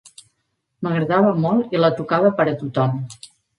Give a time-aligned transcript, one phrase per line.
[0.87, 3.01] M'agradava molt i la tocava per a tothom.